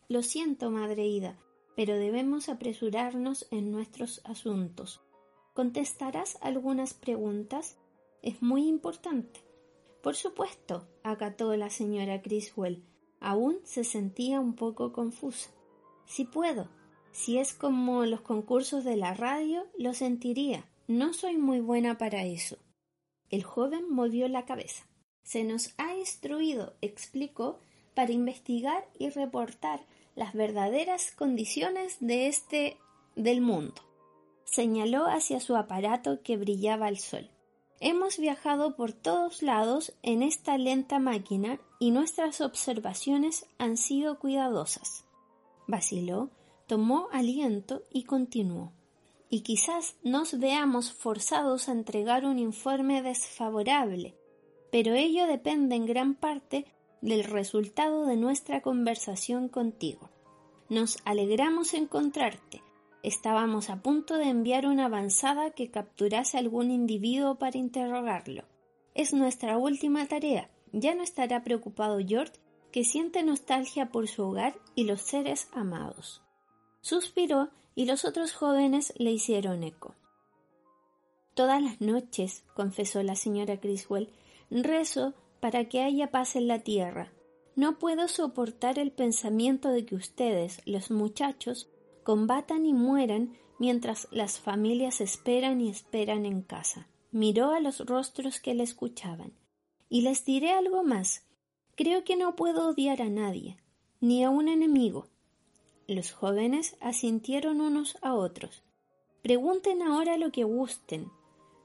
Lo 0.08 0.22
siento, 0.22 0.70
madre 0.70 1.06
Ida, 1.06 1.38
pero 1.76 1.96
debemos 1.96 2.48
apresurarnos 2.48 3.46
en 3.50 3.70
nuestros 3.70 4.22
asuntos. 4.24 5.02
¿Contestarás 5.52 6.38
algunas 6.40 6.94
preguntas? 6.94 7.76
Es 8.22 8.40
muy 8.42 8.66
importante. 8.66 9.40
Por 10.02 10.16
supuesto, 10.16 10.88
acató 11.02 11.54
la 11.56 11.68
señora 11.68 12.22
Criswell. 12.22 12.84
Aún 13.20 13.58
se 13.64 13.84
sentía 13.84 14.40
un 14.40 14.54
poco 14.54 14.92
confusa. 14.92 15.50
Si 16.06 16.24
puedo. 16.24 16.68
Si 17.12 17.38
es 17.38 17.52
como 17.52 18.06
los 18.06 18.22
concursos 18.22 18.84
de 18.84 18.96
la 18.96 19.12
radio, 19.14 19.66
lo 19.76 19.92
sentiría. 19.92 20.64
No 20.86 21.12
soy 21.12 21.36
muy 21.36 21.60
buena 21.60 21.98
para 21.98 22.24
eso. 22.24 22.56
El 23.28 23.42
joven 23.42 23.90
movió 23.90 24.26
la 24.28 24.46
cabeza. 24.46 24.87
Se 25.28 25.44
nos 25.44 25.74
ha 25.76 25.94
instruido, 25.94 26.72
explicó, 26.80 27.58
para 27.94 28.12
investigar 28.12 28.88
y 28.98 29.10
reportar 29.10 29.84
las 30.14 30.32
verdaderas 30.32 31.10
condiciones 31.10 31.98
de 32.00 32.28
este 32.28 32.78
del 33.14 33.42
mundo. 33.42 33.74
Señaló 34.44 35.04
hacia 35.04 35.40
su 35.40 35.54
aparato 35.54 36.22
que 36.22 36.38
brillaba 36.38 36.86
al 36.86 36.96
sol. 36.96 37.28
Hemos 37.78 38.16
viajado 38.16 38.74
por 38.74 38.94
todos 38.94 39.42
lados 39.42 39.92
en 40.02 40.22
esta 40.22 40.56
lenta 40.56 40.98
máquina 40.98 41.60
y 41.78 41.90
nuestras 41.90 42.40
observaciones 42.40 43.44
han 43.58 43.76
sido 43.76 44.18
cuidadosas. 44.18 45.04
Vaciló, 45.66 46.30
tomó 46.66 47.08
aliento 47.12 47.82
y 47.92 48.04
continuó. 48.04 48.72
Y 49.28 49.42
quizás 49.42 49.96
nos 50.02 50.38
veamos 50.38 50.90
forzados 50.90 51.68
a 51.68 51.72
entregar 51.72 52.24
un 52.24 52.38
informe 52.38 53.02
desfavorable, 53.02 54.14
pero 54.70 54.94
ello 54.94 55.26
depende 55.26 55.76
en 55.76 55.86
gran 55.86 56.14
parte 56.14 56.66
del 57.00 57.24
resultado 57.24 58.06
de 58.06 58.16
nuestra 58.16 58.60
conversación 58.60 59.48
contigo. 59.48 60.10
Nos 60.68 60.98
alegramos 61.04 61.74
encontrarte. 61.74 62.62
Estábamos 63.02 63.70
a 63.70 63.80
punto 63.80 64.16
de 64.16 64.28
enviar 64.28 64.66
una 64.66 64.86
avanzada 64.86 65.50
que 65.50 65.70
capturase 65.70 66.36
algún 66.36 66.70
individuo 66.70 67.36
para 67.36 67.56
interrogarlo. 67.56 68.44
Es 68.94 69.14
nuestra 69.14 69.56
última 69.56 70.06
tarea. 70.06 70.50
Ya 70.72 70.94
no 70.94 71.02
estará 71.02 71.42
preocupado 71.44 71.98
George, 72.06 72.34
que 72.72 72.84
siente 72.84 73.22
nostalgia 73.22 73.90
por 73.90 74.08
su 74.08 74.24
hogar 74.24 74.58
y 74.74 74.84
los 74.84 75.00
seres 75.00 75.48
amados. 75.52 76.22
Suspiró 76.80 77.50
y 77.74 77.86
los 77.86 78.04
otros 78.04 78.32
jóvenes 78.32 78.92
le 78.98 79.12
hicieron 79.12 79.62
eco. 79.62 79.94
Todas 81.34 81.62
las 81.62 81.80
noches, 81.80 82.44
confesó 82.54 83.02
la 83.02 83.14
señora 83.14 83.60
Criswell, 83.60 84.10
rezo 84.50 85.14
para 85.40 85.68
que 85.68 85.82
haya 85.82 86.10
paz 86.10 86.36
en 86.36 86.48
la 86.48 86.60
tierra. 86.60 87.12
No 87.54 87.78
puedo 87.78 88.08
soportar 88.08 88.78
el 88.78 88.92
pensamiento 88.92 89.70
de 89.70 89.84
que 89.84 89.94
ustedes, 89.94 90.60
los 90.64 90.90
muchachos, 90.90 91.68
combatan 92.04 92.66
y 92.66 92.72
mueran 92.72 93.36
mientras 93.58 94.08
las 94.10 94.38
familias 94.38 95.00
esperan 95.00 95.60
y 95.60 95.68
esperan 95.68 96.24
en 96.24 96.42
casa. 96.42 96.88
Miró 97.10 97.50
a 97.52 97.60
los 97.60 97.84
rostros 97.84 98.40
que 98.40 98.54
le 98.54 98.62
escuchaban. 98.62 99.32
Y 99.88 100.02
les 100.02 100.24
diré 100.24 100.52
algo 100.52 100.84
más. 100.84 101.24
Creo 101.74 102.04
que 102.04 102.16
no 102.16 102.36
puedo 102.36 102.68
odiar 102.68 103.02
a 103.02 103.08
nadie, 103.08 103.56
ni 104.00 104.22
a 104.22 104.30
un 104.30 104.48
enemigo. 104.48 105.08
Los 105.86 106.12
jóvenes 106.12 106.76
asintieron 106.80 107.60
unos 107.60 107.96
a 108.02 108.14
otros. 108.14 108.62
Pregunten 109.22 109.82
ahora 109.82 110.18
lo 110.18 110.30
que 110.30 110.44
gusten, 110.44 111.10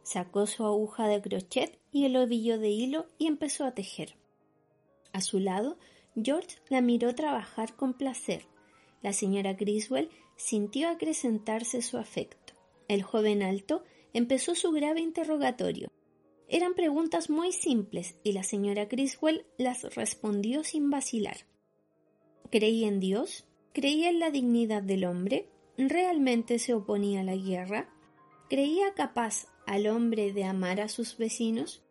Sacó 0.04 0.48
su 0.48 0.66
aguja 0.66 1.08
de 1.08 1.22
crochet 1.22 1.80
y 1.94 2.06
el 2.06 2.18
ovillo 2.18 2.60
de 2.60 2.70
hilo 2.70 3.06
y 3.18 3.28
empezó 3.28 3.64
a 3.64 3.74
tejer. 3.74 4.16
A 5.14 5.22
su 5.22 5.40
lado, 5.40 5.78
George 6.22 6.58
la 6.70 6.82
miró 6.82 7.14
trabajar 7.16 7.76
con 7.76 7.94
placer. 7.94 8.46
La 9.02 9.14
señora 9.14 9.54
Griswell 9.54 10.10
sintió 10.36 10.90
acrecentarse 10.90 11.82
su 11.82 11.98
afecto. 11.98 12.54
El 12.88 13.04
joven 13.04 13.44
alto 13.44 13.84
empezó 14.12 14.56
su 14.56 14.72
grave 14.72 15.02
interrogatorio. 15.02 15.90
Eran 16.48 16.74
preguntas 16.74 17.30
muy 17.30 17.52
simples 17.52 18.16
y 18.24 18.34
la 18.34 18.44
señora 18.44 18.86
Griswell 18.86 19.46
las 19.58 19.96
respondió 19.96 20.64
sin 20.64 20.90
vacilar. 20.90 21.38
¿Creía 22.50 22.88
en 22.88 23.00
Dios? 23.00 23.46
¿Creía 23.72 24.10
en 24.10 24.20
la 24.20 24.32
dignidad 24.32 24.84
del 24.84 25.06
hombre? 25.06 25.50
¿Realmente 25.78 26.60
se 26.60 26.74
oponía 26.74 27.22
a 27.22 27.24
la 27.24 27.36
guerra? 27.36 27.93
¿Creía 28.50 28.94
capaz 28.94 29.48
al 29.66 29.88
hombre 29.88 30.34
de 30.34 30.44
amar 30.44 30.82
a 30.82 30.90
sus 30.90 31.18
vecinos? 31.18 31.82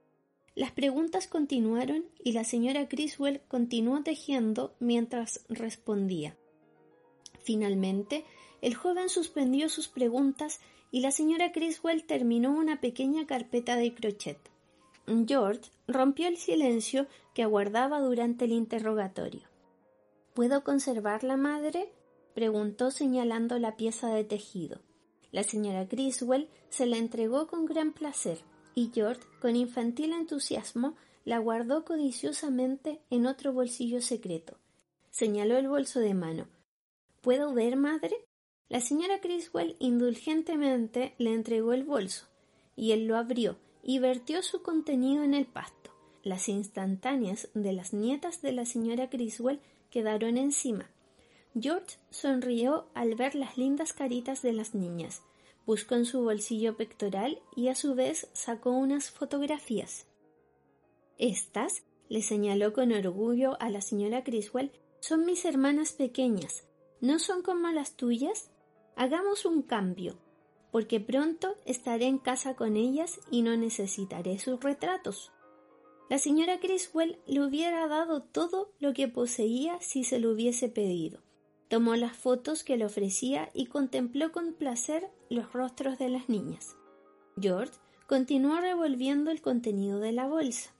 Las 0.55 0.71
preguntas 0.71 1.27
continuaron 1.27 2.05
y 2.23 2.33
la 2.33 2.45
señora 2.45 2.89
Criswell 2.89 3.41
continuó 3.49 4.03
tejiendo 4.03 4.75
mientras 4.79 5.45
respondía. 5.49 6.37
Finalmente, 7.43 8.25
el 8.61 8.75
joven 8.75 9.09
suspendió 9.09 9.69
sus 9.69 9.89
preguntas 9.89 10.61
y 10.91 11.01
la 11.01 11.11
señora 11.11 11.53
Criswell 11.53 12.05
terminó 12.05 12.53
una 12.53 12.81
pequeña 12.81 13.27
carpeta 13.27 13.77
de 13.77 13.95
crochet. 13.95 14.39
George 15.27 15.71
rompió 15.89 16.29
el 16.29 16.37
silencio 16.37 17.07
que 17.35 17.43
aguardaba 17.43 18.01
durante 18.01 18.45
el 18.45 18.53
interrogatorio. 18.53 19.49
¿Puedo 20.35 20.63
conservar 20.65 21.25
la 21.25 21.37
madre? 21.37 21.93
preguntó 22.35 22.91
señalando 22.91 23.59
la 23.59 23.77
pieza 23.77 24.09
de 24.15 24.25
tejido. 24.25 24.81
La 25.33 25.43
señora 25.43 25.89
Criswell 25.89 26.49
se 26.69 26.87
la 26.87 26.99
entregó 26.99 27.47
con 27.49 27.65
gran 27.67 27.93
placer 27.93 28.39
y 28.75 28.91
George, 28.95 29.23
con 29.41 29.57
infantil 29.57 30.13
entusiasmo, 30.13 30.95
la 31.25 31.39
guardó 31.39 31.85
codiciosamente 31.85 33.01
en 33.11 33.27
otro 33.27 33.53
bolsillo 33.53 34.01
secreto. 34.01 34.59
Señaló 35.11 35.57
el 35.57 35.69
bolso 35.69 36.01
de 36.01 36.15
mano. 36.15 36.49
¿Puedo 37.21 37.53
ver, 37.53 37.77
madre? 37.77 38.17
La 38.69 38.81
señora 38.81 39.21
Criswell 39.21 39.77
indulgentemente 39.79 41.15
le 41.19 41.35
entregó 41.35 41.73
el 41.73 41.85
bolso, 41.85 42.27
y 42.77 42.93
él 42.93 43.07
lo 43.07 43.17
abrió 43.17 43.57
y 43.83 43.99
vertió 43.99 44.43
su 44.43 44.63
contenido 44.63 45.23
en 45.23 45.35
el 45.35 45.47
pasto. 45.47 45.91
Las 46.23 46.49
instantáneas 46.49 47.49
de 47.55 47.73
las 47.73 47.93
nietas 47.93 48.43
de 48.43 48.53
la 48.53 48.65
señora 48.65 49.11
Criswell 49.11 49.61
quedaron 49.91 50.39
encima. 50.39 50.91
George 51.59 51.99
sonrió 52.09 52.87
al 52.95 53.15
ver 53.15 53.35
las 53.35 53.59
lindas 53.59 53.93
caritas 53.93 54.41
de 54.41 54.55
las 54.55 54.75
niñas. 54.75 55.23
Buscó 55.67 55.97
en 55.97 56.07
su 56.07 56.23
bolsillo 56.23 56.77
pectoral 56.77 57.43
y 57.55 57.69
a 57.69 57.75
su 57.75 57.95
vez 57.95 58.29
sacó 58.33 58.71
unas 58.71 59.11
fotografías. 59.11 60.07
Estas, 61.19 61.85
le 62.09 62.23
señaló 62.23 62.73
con 62.73 62.91
orgullo 62.91 63.61
a 63.61 63.69
la 63.69 63.83
señora 63.83 64.25
Criswell, 64.25 64.73
son 65.01 65.27
mis 65.27 65.45
hermanas 65.45 65.93
pequeñas. 65.93 66.65
¿No 67.01 67.19
son 67.19 67.43
como 67.43 67.69
las 67.69 67.97
tuyas? 67.97 68.51
Hagamos 68.97 69.45
un 69.45 69.63
cambio, 69.63 70.17
porque 70.71 71.01
pronto 71.01 71.57
estaré 71.67 72.07
en 72.07 72.19
casa 72.19 72.55
con 72.55 72.77
ellas 72.77 73.21
y 73.31 73.43
no 73.43 73.57
necesitaré 73.57 74.39
sus 74.39 74.59
retratos. 74.61 75.33
La 76.09 76.19
señora 76.19 76.61
Criswell 76.61 77.19
le 77.27 77.43
hubiera 77.43 77.87
dado 77.89 78.23
todo 78.23 78.73
lo 78.79 78.95
que 78.95 79.09
poseía 79.09 79.79
si 79.81 80.03
se 80.05 80.19
lo 80.19 80.31
hubiese 80.31 80.69
pedido. 80.69 81.21
Tomó 81.73 81.97
las 81.97 82.15
fotos 82.15 82.65
que 82.65 82.77
le 82.77 82.85
ofrecía 82.85 83.49
y 83.55 83.65
contempló 83.65 84.31
con 84.31 84.53
placer 84.53 85.09
los 85.31 85.55
rostros 85.55 85.99
de 85.99 86.11
las 86.11 86.29
niñas. 86.29 86.77
George 87.41 87.73
continuó 88.07 88.61
revolviendo 88.61 89.31
el 89.31 89.41
contenido 89.41 89.99
de 89.99 90.13
la 90.13 90.27
bolsa. 90.27 90.75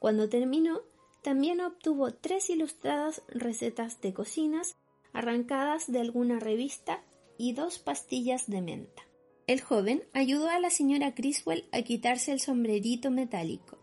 Cuando 0.00 0.28
terminó, 0.28 0.80
también 1.22 1.60
obtuvo 1.60 2.12
tres 2.14 2.50
ilustradas 2.50 3.22
recetas 3.28 4.00
de 4.00 4.12
cocinas 4.12 4.74
arrancadas 5.12 5.86
de 5.86 6.00
alguna 6.00 6.40
revista 6.40 7.00
y 7.38 7.52
dos 7.52 7.78
pastillas 7.78 8.50
de 8.50 8.60
menta. 8.60 9.04
El 9.46 9.60
joven 9.60 10.02
ayudó 10.14 10.48
a 10.48 10.58
la 10.58 10.70
señora 10.70 11.14
Criswell 11.14 11.68
a 11.70 11.82
quitarse 11.82 12.32
el 12.32 12.40
sombrerito 12.40 13.12
metálico. 13.12 13.78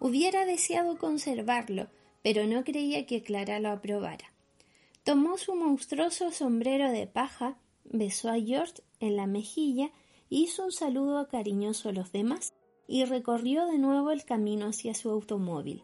Hubiera 0.00 0.44
deseado 0.44 0.98
conservarlo, 0.98 1.88
pero 2.24 2.48
no 2.48 2.64
creía 2.64 3.06
que 3.06 3.22
Clara 3.22 3.60
lo 3.60 3.68
aprobara. 3.68 4.32
Tomó 5.08 5.38
su 5.38 5.54
monstruoso 5.54 6.30
sombrero 6.32 6.92
de 6.92 7.06
paja, 7.06 7.56
besó 7.82 8.28
a 8.28 8.38
George 8.38 8.82
en 9.00 9.16
la 9.16 9.26
mejilla, 9.26 9.90
hizo 10.28 10.66
un 10.66 10.70
saludo 10.70 11.28
cariñoso 11.28 11.88
a 11.88 11.92
los 11.92 12.12
demás 12.12 12.52
y 12.86 13.06
recorrió 13.06 13.64
de 13.64 13.78
nuevo 13.78 14.10
el 14.10 14.26
camino 14.26 14.66
hacia 14.66 14.92
su 14.92 15.08
automóvil. 15.08 15.82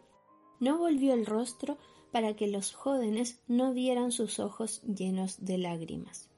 No 0.59 0.77
volvió 0.77 1.15
el 1.15 1.25
rostro 1.25 1.79
para 2.11 2.35
que 2.35 2.45
los 2.45 2.75
jóvenes 2.75 3.41
no 3.47 3.73
vieran 3.73 4.11
sus 4.11 4.37
ojos 4.37 4.83
llenos 4.83 5.43
de 5.43 5.57
lágrimas. 5.57 6.29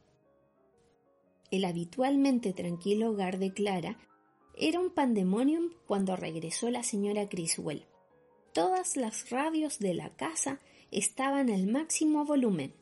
El 1.52 1.66
habitualmente 1.66 2.54
tranquilo 2.54 3.10
hogar 3.10 3.38
de 3.38 3.52
Clara 3.52 3.98
era 4.56 4.80
un 4.80 4.92
pandemonium 4.92 5.72
cuando 5.88 6.16
regresó 6.16 6.72
la 6.72 6.84
señora 6.84 7.28
Criswell. 7.28 7.84
Todas 8.54 8.96
las 8.96 9.30
radios 9.30 9.78
de 9.80 9.94
la 9.94 10.16
casa 10.16 10.62
estaban 10.92 11.50
al 11.50 11.68
máximo 11.68 12.26
volumen. 12.26 12.74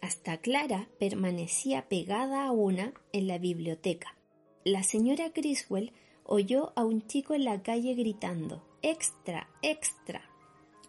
Hasta 0.00 0.38
Clara 0.38 0.88
permanecía 0.98 1.88
pegada 1.88 2.44
a 2.44 2.52
una 2.52 2.94
en 3.12 3.26
la 3.26 3.38
biblioteca. 3.38 4.16
La 4.64 4.82
señora 4.82 5.32
Criswell 5.32 5.92
oyó 6.24 6.72
a 6.76 6.84
un 6.84 7.06
chico 7.06 7.34
en 7.34 7.44
la 7.44 7.62
calle 7.62 7.94
gritando 7.94 8.62
Extra, 8.82 9.48
extra. 9.62 10.22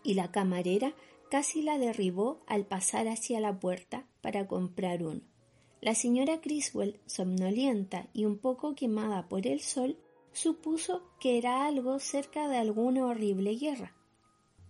y 0.04 0.14
la 0.14 0.32
camarera 0.32 0.94
casi 1.30 1.62
la 1.62 1.78
derribó 1.78 2.42
al 2.48 2.66
pasar 2.66 3.08
hacia 3.08 3.40
la 3.40 3.60
puerta 3.60 4.06
para 4.22 4.48
comprar 4.48 5.04
uno. 5.04 5.22
La 5.82 5.96
señora 5.96 6.42
Criswell, 6.42 7.00
somnolienta 7.06 8.08
y 8.14 8.26
un 8.26 8.38
poco 8.38 8.76
quemada 8.76 9.28
por 9.28 9.48
el 9.48 9.62
sol, 9.62 9.98
supuso 10.32 11.04
que 11.20 11.38
era 11.38 11.66
algo 11.66 12.00
cerca 12.00 12.48
de 12.48 12.58
alguna 12.58 13.06
horrible 13.06 13.56
guerra. 13.56 13.96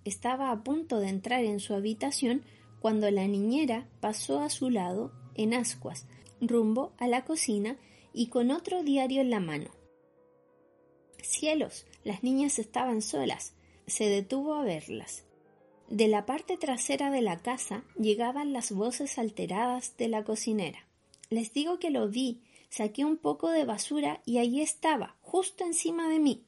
Estaba 0.06 0.52
a 0.52 0.64
punto 0.64 1.00
de 1.00 1.10
entrar 1.10 1.44
en 1.44 1.60
su 1.60 1.74
habitación 1.74 2.44
cuando 2.80 3.12
la 3.12 3.28
niñera 3.28 3.88
pasó 4.00 4.40
a 4.40 4.50
su 4.50 4.70
lado 4.70 5.12
en 5.36 5.54
ascuas, 5.54 6.08
rumbo 6.42 6.94
a 6.98 7.08
la 7.08 7.24
cocina 7.26 7.78
y 8.14 8.28
con 8.28 8.52
otro 8.52 8.84
diario 8.84 9.22
en 9.22 9.30
la 9.30 9.40
mano. 9.40 9.70
Cielos, 11.22 11.86
las 12.04 12.24
niñas 12.24 12.60
estaban 12.60 13.02
solas. 13.02 13.54
Se 13.86 14.06
detuvo 14.06 14.56
a 14.56 14.64
verlas. 14.64 15.26
De 15.90 16.08
la 16.08 16.26
parte 16.26 16.58
trasera 16.58 17.12
de 17.12 17.22
la 17.22 17.38
casa 17.40 17.84
llegaban 18.00 18.54
las 18.54 18.72
voces 18.72 19.18
alteradas 19.18 19.98
de 19.98 20.08
la 20.08 20.24
cocinera. 20.24 20.88
Les 21.30 21.54
digo 21.54 21.80
que 21.80 21.90
lo 21.92 22.08
vi, 22.08 22.42
saqué 22.70 23.06
un 23.06 23.18
poco 23.18 23.50
de 23.50 23.66
basura 23.66 24.22
y 24.26 24.38
allí 24.40 24.62
estaba, 24.62 25.18
justo 25.22 25.64
encima 25.64 26.10
de 26.10 26.20
mí. 26.20 26.46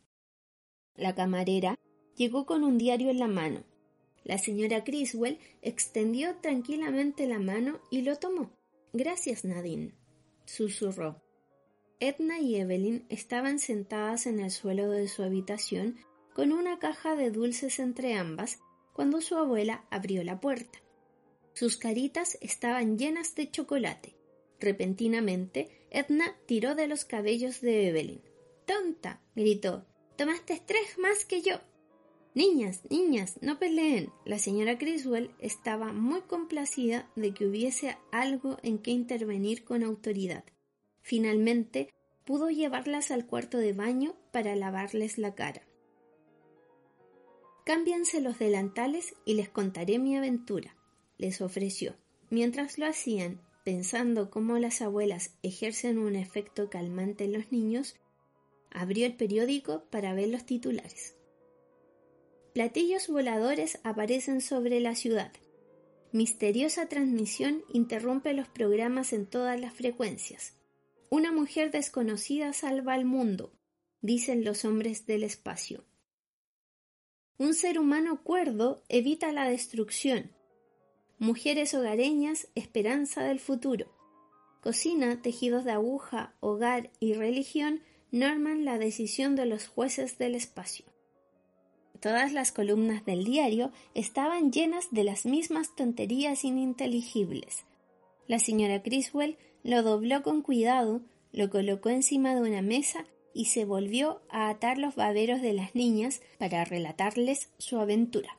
La 0.95 1.13
camarera 1.13 1.77
llegó 2.15 2.45
con 2.45 2.63
un 2.63 2.77
diario 2.77 3.09
en 3.09 3.19
la 3.19 3.27
mano. 3.27 3.63
La 4.23 4.37
señora 4.37 4.83
Criswell 4.83 5.39
extendió 5.61 6.35
tranquilamente 6.37 7.27
la 7.27 7.39
mano 7.39 7.81
y 7.91 8.01
lo 8.01 8.15
tomó. 8.17 8.51
Gracias, 8.93 9.43
Nadine, 9.43 9.93
susurró. 10.45 11.21
Edna 11.99 12.39
y 12.39 12.55
Evelyn 12.55 13.05
estaban 13.09 13.59
sentadas 13.59 14.25
en 14.27 14.39
el 14.39 14.51
suelo 14.51 14.89
de 14.89 15.07
su 15.07 15.23
habitación 15.23 15.97
con 16.33 16.51
una 16.51 16.79
caja 16.79 17.15
de 17.15 17.31
dulces 17.31 17.79
entre 17.79 18.15
ambas 18.15 18.59
cuando 18.93 19.21
su 19.21 19.35
abuela 19.35 19.85
abrió 19.89 20.23
la 20.23 20.39
puerta. 20.39 20.79
Sus 21.53 21.77
caritas 21.77 22.37
estaban 22.41 22.97
llenas 22.97 23.35
de 23.35 23.49
chocolate. 23.49 24.15
Repentinamente, 24.59 25.87
Edna 25.91 26.35
tiró 26.45 26.75
de 26.75 26.87
los 26.87 27.05
cabellos 27.05 27.61
de 27.61 27.89
Evelyn. 27.89 28.21
¡Tonta! 28.65 29.21
gritó. 29.35 29.85
Tomaste 30.15 30.61
tres 30.65 30.97
más 30.97 31.25
que 31.25 31.41
yo. 31.41 31.59
Niñas, 32.35 32.81
niñas, 32.89 33.37
no 33.41 33.59
peleen. 33.59 34.11
La 34.25 34.39
señora 34.39 34.79
Criswell 34.79 35.29
estaba 35.37 35.93
muy 35.93 36.21
complacida 36.21 37.07
de 37.15 37.31
que 37.31 37.45
hubiese 37.45 37.95
algo 38.11 38.57
en 38.63 38.79
que 38.79 38.89
intervenir 38.89 39.63
con 39.63 39.83
autoridad. 39.83 40.43
Finalmente 41.03 41.93
pudo 42.25 42.49
llevarlas 42.49 43.11
al 43.11 43.27
cuarto 43.27 43.59
de 43.59 43.73
baño 43.73 44.15
para 44.31 44.55
lavarles 44.55 45.19
la 45.19 45.35
cara. 45.35 45.61
Cámbianse 47.65 48.19
los 48.19 48.39
delantales 48.39 49.13
y 49.25 49.35
les 49.35 49.49
contaré 49.49 49.99
mi 49.99 50.17
aventura, 50.17 50.75
les 51.19 51.39
ofreció. 51.39 51.95
Mientras 52.31 52.79
lo 52.79 52.87
hacían, 52.87 53.41
pensando 53.63 54.31
cómo 54.31 54.57
las 54.57 54.81
abuelas 54.81 55.35
ejercen 55.43 55.99
un 55.99 56.15
efecto 56.15 56.69
calmante 56.71 57.25
en 57.25 57.33
los 57.33 57.51
niños, 57.51 57.95
abrió 58.71 59.05
el 59.05 59.15
periódico 59.15 59.83
para 59.91 60.15
ver 60.15 60.29
los 60.29 60.45
titulares. 60.45 61.15
Platillos 62.53 63.07
voladores 63.07 63.79
aparecen 63.83 64.39
sobre 64.39 64.79
la 64.79 64.93
ciudad. 64.93 65.31
Misteriosa 66.11 66.87
transmisión 66.87 67.63
interrumpe 67.73 68.31
los 68.33 68.47
programas 68.47 69.11
en 69.11 69.25
todas 69.25 69.59
las 69.59 69.73
frecuencias. 69.73 70.53
Una 71.09 71.31
mujer 71.31 71.71
desconocida 71.71 72.53
salva 72.53 72.93
al 72.93 73.05
mundo, 73.05 73.51
dicen 74.01 74.43
los 74.43 74.65
hombres 74.65 75.07
del 75.07 75.23
espacio. 75.23 75.83
Un 77.39 77.55
ser 77.55 77.79
humano 77.79 78.21
cuerdo 78.21 78.83
evita 78.87 79.31
la 79.31 79.49
destrucción. 79.49 80.31
Mujeres 81.17 81.73
hogareñas, 81.73 82.49
esperanza 82.53 83.23
del 83.23 83.39
futuro. 83.39 83.91
Cocina, 84.61 85.23
tejidos 85.23 85.65
de 85.65 85.71
aguja, 85.71 86.35
hogar 86.39 86.91
y 86.99 87.13
religión 87.13 87.81
norman 88.11 88.63
la 88.63 88.77
decisión 88.77 89.35
de 89.35 89.47
los 89.47 89.67
jueces 89.67 90.19
del 90.19 90.35
espacio. 90.35 90.92
Todas 92.03 92.33
las 92.33 92.51
columnas 92.51 93.05
del 93.05 93.23
diario 93.23 93.71
estaban 93.93 94.51
llenas 94.51 94.89
de 94.91 95.05
las 95.05 95.25
mismas 95.25 95.73
tonterías 95.73 96.43
ininteligibles. 96.43 97.63
La 98.27 98.39
señora 98.39 98.83
Criswell 98.83 99.37
lo 99.63 99.83
dobló 99.83 100.21
con 100.21 100.41
cuidado, 100.41 100.99
lo 101.31 101.49
colocó 101.49 101.87
encima 101.87 102.35
de 102.35 102.41
una 102.41 102.61
mesa 102.61 103.05
y 103.33 103.45
se 103.45 103.63
volvió 103.63 104.21
a 104.27 104.49
atar 104.49 104.79
los 104.79 104.95
baberos 104.95 105.41
de 105.41 105.53
las 105.53 105.75
niñas 105.75 106.21
para 106.39 106.65
relatarles 106.65 107.47
su 107.57 107.79
aventura. 107.79 108.37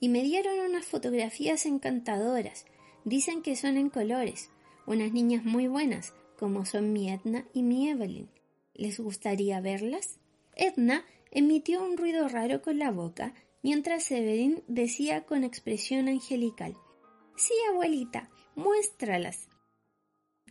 Y 0.00 0.08
me 0.08 0.22
dieron 0.22 0.58
unas 0.60 0.86
fotografías 0.86 1.66
encantadoras. 1.66 2.64
Dicen 3.04 3.42
que 3.42 3.54
son 3.54 3.76
en 3.76 3.90
colores, 3.90 4.48
unas 4.86 5.12
niñas 5.12 5.44
muy 5.44 5.68
buenas, 5.68 6.14
como 6.38 6.64
son 6.64 6.94
mi 6.94 7.10
Edna 7.10 7.44
y 7.52 7.64
mi 7.64 7.86
Evelyn. 7.86 8.30
¿Les 8.72 8.98
gustaría 8.98 9.60
verlas? 9.60 10.16
Edna 10.56 11.04
emitió 11.34 11.84
un 11.84 11.96
ruido 11.96 12.28
raro 12.28 12.62
con 12.62 12.78
la 12.78 12.90
boca, 12.90 13.34
mientras 13.62 14.10
Evelyn 14.10 14.62
decía 14.68 15.24
con 15.24 15.44
expresión 15.44 16.08
angelical 16.08 16.76
Sí, 17.36 17.52
abuelita, 17.68 18.30
muéstralas. 18.54 19.48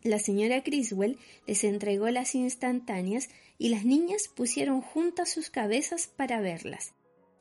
La 0.03 0.19
señora 0.19 0.63
Criswell 0.63 1.17
les 1.47 1.63
entregó 1.63 2.09
las 2.09 2.35
instantáneas 2.35 3.29
y 3.57 3.69
las 3.69 3.85
niñas 3.85 4.27
pusieron 4.27 4.81
juntas 4.81 5.29
sus 5.29 5.49
cabezas 5.49 6.07
para 6.07 6.41
verlas, 6.41 6.93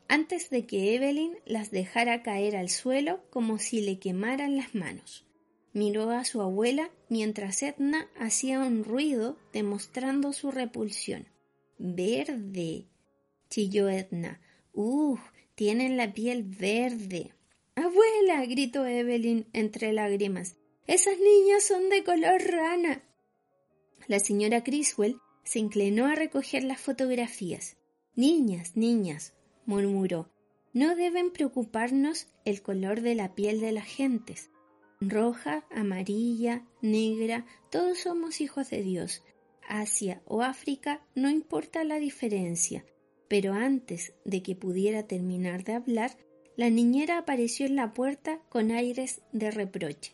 antes 0.06 0.48
de 0.50 0.64
que 0.64 0.94
Evelyn 0.94 1.36
las 1.44 1.72
dejara 1.72 2.22
caer 2.22 2.54
al 2.54 2.68
suelo 2.68 3.20
como 3.30 3.58
si 3.58 3.80
le 3.80 3.98
quemaran 3.98 4.56
las 4.56 4.76
manos. 4.76 5.26
Miró 5.72 6.10
a 6.10 6.24
su 6.24 6.40
abuela 6.40 6.90
mientras 7.08 7.62
Edna 7.62 8.08
hacía 8.16 8.60
un 8.60 8.84
ruido 8.84 9.38
demostrando 9.52 10.32
su 10.32 10.52
repulsión. 10.52 11.26
Verde. 11.78 12.91
Chilló 13.52 13.90
Edna. 13.90 14.40
¡Uh! 14.72 15.18
Tienen 15.54 15.98
la 15.98 16.14
piel 16.14 16.42
verde. 16.42 17.34
Abuela. 17.74 18.46
gritó 18.46 18.86
Evelyn 18.86 19.46
entre 19.52 19.92
lágrimas. 19.92 20.56
Esas 20.86 21.18
niñas 21.18 21.62
son 21.62 21.90
de 21.90 22.02
color 22.02 22.42
rana. 22.42 23.02
La 24.06 24.20
señora 24.20 24.64
Criswell 24.64 25.18
se 25.44 25.58
inclinó 25.58 26.06
a 26.06 26.14
recoger 26.14 26.64
las 26.64 26.80
fotografías. 26.80 27.76
Niñas, 28.16 28.74
niñas, 28.74 29.34
murmuró, 29.66 30.30
no 30.72 30.96
deben 30.96 31.30
preocuparnos 31.30 32.28
el 32.46 32.62
color 32.62 33.02
de 33.02 33.14
la 33.14 33.34
piel 33.34 33.60
de 33.60 33.72
las 33.72 33.86
gentes. 33.86 34.50
Roja, 34.98 35.66
amarilla, 35.70 36.66
negra, 36.80 37.44
todos 37.70 37.98
somos 37.98 38.40
hijos 38.40 38.70
de 38.70 38.82
Dios. 38.82 39.22
Asia 39.68 40.22
o 40.24 40.40
África, 40.40 41.06
no 41.14 41.28
importa 41.28 41.84
la 41.84 41.98
diferencia. 41.98 42.84
Pero 43.32 43.54
antes 43.54 44.12
de 44.26 44.42
que 44.42 44.54
pudiera 44.54 45.06
terminar 45.06 45.64
de 45.64 45.72
hablar, 45.72 46.18
la 46.54 46.68
niñera 46.68 47.16
apareció 47.16 47.64
en 47.64 47.76
la 47.76 47.94
puerta 47.94 48.42
con 48.50 48.70
aires 48.70 49.22
de 49.32 49.50
reproche. 49.50 50.12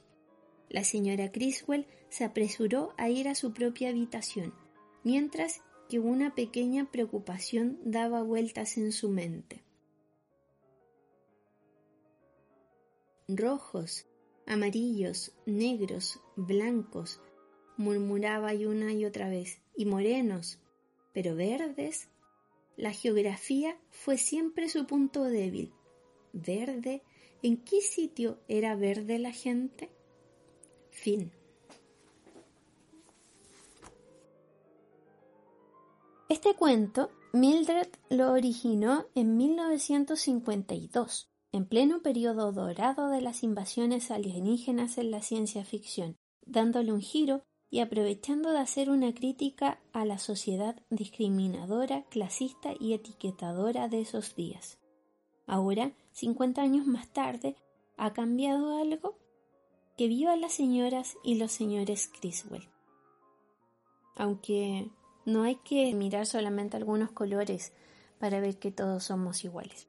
La 0.69 0.85
señora 0.85 1.33
Criswell 1.33 1.89
se 2.11 2.23
apresuró 2.23 2.95
a 2.97 3.09
ir 3.09 3.27
a 3.27 3.35
su 3.35 3.53
propia 3.53 3.89
habitación, 3.89 4.55
mientras 5.03 5.63
que 5.89 5.99
una 5.99 6.37
pequeña 6.37 6.93
preocupación 6.93 7.81
daba 7.85 8.23
vueltas 8.23 8.79
en 8.79 8.93
su 8.93 9.09
mente. 9.09 9.65
Rojos, 13.27 14.07
amarillos, 14.47 15.33
negros, 15.45 16.21
blancos, 16.37 17.21
murmuraba 17.77 18.55
y 18.55 18.65
una 18.65 18.93
y 18.93 19.05
otra 19.05 19.29
vez, 19.29 19.61
y 19.75 19.87
morenos, 19.87 20.61
pero 21.13 21.35
verdes. 21.35 22.09
La 22.79 22.93
geografía 22.93 23.77
fue 23.91 24.17
siempre 24.19 24.69
su 24.69 24.87
punto 24.87 25.25
débil. 25.25 25.75
¿Verde? 26.33 27.03
¿En 27.43 27.57
qué 27.57 27.81
sitio 27.81 28.39
era 28.47 28.77
verde 28.77 29.19
la 29.19 29.33
gente? 29.33 29.91
Fin. 30.89 31.33
Este 36.29 36.55
cuento 36.55 37.11
Mildred 37.33 37.89
lo 38.11 38.31
originó 38.31 39.07
en 39.17 39.37
1952, 39.37 41.29
en 41.51 41.67
pleno 41.67 42.01
periodo 42.01 42.53
dorado 42.53 43.09
de 43.09 43.21
las 43.21 43.43
invasiones 43.43 44.13
alienígenas 44.13 44.99
en 44.99 45.11
la 45.11 45.21
ciencia 45.21 45.65
ficción, 45.65 46.17
dándole 46.47 46.93
un 46.93 47.01
giro 47.01 47.43
y 47.71 47.81
aprovechando 47.81 48.51
de 48.51 48.59
hacer 48.59 48.91
una 48.91 49.15
crítica 49.15 49.79
a 49.93 50.05
la 50.05 50.19
sociedad 50.19 50.81
discriminadora, 50.91 52.05
clasista 52.05 52.73
y 52.79 52.95
etiquetadora 52.95 53.89
de 53.89 54.01
esos 54.01 54.35
días. 54.35 54.79
Ahora, 55.47 55.93
cincuenta 56.13 56.63
años 56.63 56.87
más 56.87 57.09
tarde, 57.13 57.57
¿ha 57.97 58.13
cambiado 58.13 58.79
algo? 58.79 59.17
que 59.99 60.07
viva 60.07 60.37
las 60.37 60.53
señoras 60.53 61.19
y 61.25 61.35
los 61.35 61.51
señores 61.51 62.09
Criswell. 62.09 62.69
Aunque 64.15 64.89
no 65.27 65.43
hay 65.43 65.57
que 65.57 65.93
mirar 65.93 66.25
solamente 66.25 66.77
algunos 66.77 67.11
colores 67.11 67.73
para 68.21 68.41
ver 68.41 68.59
que 68.59 68.71
todos 68.71 69.05
somos 69.05 69.45
iguales. 69.45 69.89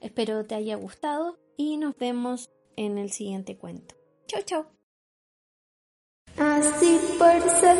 Espero 0.00 0.44
te 0.44 0.56
haya 0.56 0.74
gustado 0.74 1.38
y 1.56 1.76
nos 1.76 1.96
vemos 1.96 2.50
en 2.76 2.98
el 2.98 3.12
siguiente 3.12 3.56
cuento. 3.56 3.94
Chau, 4.26 4.42
chau. 4.42 4.77
Así 6.40 7.16
por 7.18 7.50
ser 7.58 7.76